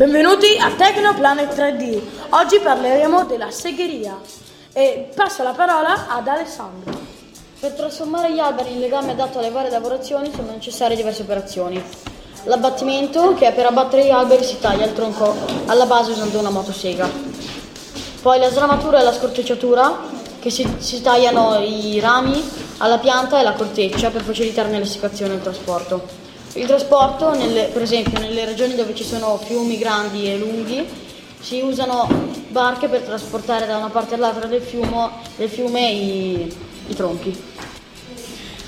[0.00, 2.00] Benvenuti a Tecnoplanet 3D.
[2.30, 4.18] Oggi parleremo della segheria
[4.72, 6.98] e passo la parola ad Alessandro.
[7.60, 11.84] Per trasformare gli alberi in legame adatto alle varie lavorazioni sono necessarie diverse operazioni.
[12.44, 15.36] L'abbattimento, che è per abbattere gli alberi si taglia il tronco
[15.66, 17.06] alla base usando una motosega.
[18.22, 19.98] Poi la sramatura e la scortecciatura,
[20.38, 22.42] che si, si tagliano i rami
[22.78, 26.29] alla pianta e la corteccia per facilitarne l'essiccazione e il trasporto.
[26.54, 30.84] Il trasporto, nelle- per esempio nelle regioni dove ci sono fiumi grandi e lunghi,
[31.40, 32.08] si usano
[32.48, 36.54] barche per trasportare da una parte all'altra del, fiumo- del fiume i,
[36.88, 37.40] i tronchi.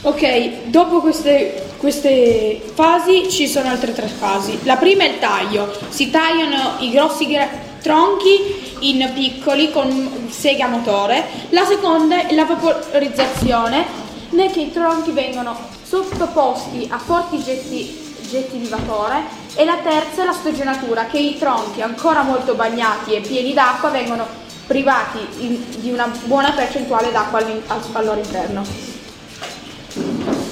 [0.02, 4.60] Ok, dopo queste, queste fasi ci sono altre tre fasi.
[4.62, 5.72] La prima è il taglio.
[5.88, 7.48] Si tagliano i grossi gra-
[7.82, 11.24] tronchi in piccoli con sega motore.
[11.50, 13.84] La seconda è la vaporizzazione,
[14.30, 15.56] né che i tronchi vengono
[15.92, 19.40] sottoposti a forti getti, getti di vapore.
[19.54, 23.90] E la terza è la stagionatura, che i tronchi ancora molto bagnati e pieni d'acqua
[23.90, 24.26] vengono
[24.66, 28.64] privati in- di una buona percentuale d'acqua all'in- al, al loro interno.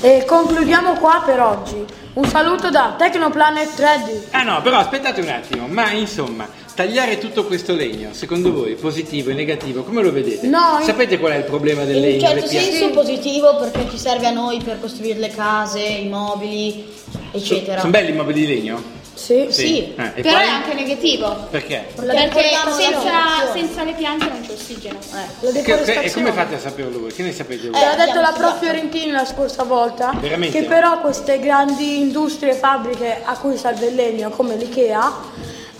[0.02, 1.84] E concludiamo qua per oggi.
[2.14, 4.20] Un saluto da Tecnoplanet 3D.
[4.30, 9.30] Ah no, però aspettate un attimo, ma insomma, tagliare tutto questo legno, secondo voi, positivo
[9.30, 10.46] e negativo, come lo vedete?
[10.48, 12.20] No, Sapete qual è il problema del In un legno?
[12.20, 12.70] certo le piante?
[12.72, 16.84] senso positivo perché ci serve a noi per costruire le case, i mobili,
[17.30, 17.78] eccetera.
[17.80, 18.82] Sono belli i mobili di legno?
[19.14, 19.46] Sì.
[19.50, 20.44] Sì, Eh, e Però poi?
[20.46, 21.46] è anche negativo.
[21.50, 21.86] Perché?
[21.94, 24.98] Perché deportiamo senza, senza le piante non c'è ossigeno.
[25.10, 26.10] La Che- e deforestazione.
[26.12, 27.12] come fate a saperlo voi?
[27.12, 27.78] Che ne sapete voi?
[27.78, 28.58] Ce l'ha Eh, detto la prof.
[28.60, 30.58] Fiorentini la scorsa volta Veramente?
[30.60, 35.12] che però queste grandi industrie e fabbriche a cui serve il legno come l'IKEA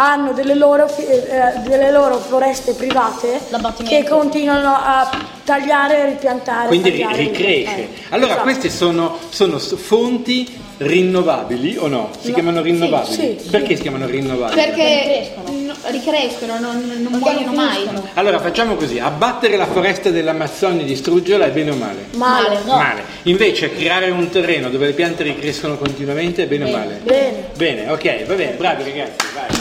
[0.03, 3.39] hanno delle loro, fi- eh, delle loro foreste private
[3.87, 5.11] che continuano a
[5.45, 6.69] tagliare e ripiantare.
[6.69, 7.77] Quindi tagliare, ricresce.
[7.77, 8.43] eh, Allora, esatto.
[8.45, 12.09] queste sono, sono fonti rinnovabili o no?
[12.19, 13.13] Si No, chiamano rinnovabili?
[13.15, 14.59] sì, sì, Perché si chiamano rinnovabili?
[14.59, 15.59] Perché ricrescono.
[15.67, 17.87] no- ricrescono, non, non muoiono mai.
[18.15, 22.07] Allora facciamo così, abbattere la foresta dell'Amazzonia e distruggerla è bene o male?
[22.15, 22.61] Male.
[22.65, 22.77] No.
[22.77, 23.03] Male.
[23.25, 27.01] Invece creare un terreno dove le piante ricrescono continuamente è bene o male?
[27.03, 27.49] Bene.
[27.55, 29.60] Bene, ok, va bene, bravi ragazzi, vai.